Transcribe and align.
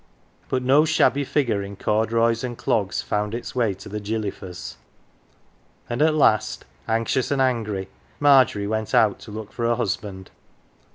But 0.49 0.63
no 0.63 0.83
shabby 0.83 1.23
figure 1.23 1.61
in 1.61 1.75
corduroys 1.75 2.43
and 2.43 2.57
clogs 2.57 3.03
found 3.03 3.35
its 3.35 3.53
way 3.53 3.75
to 3.75 3.87
the 3.87 3.99
Gilly 3.99 4.29
f 4.29 4.41
ers; 4.41 4.77
and 5.87 6.01
at 6.01 6.15
last, 6.15 6.65
anxious 6.87 7.29
and 7.29 7.39
angry, 7.39 7.87
Margery 8.19 8.65
went 8.65 8.95
out 8.95 9.19
to 9.19 9.31
look 9.31 9.51
for 9.53 9.67
her 9.67 9.75
husband. 9.75 10.31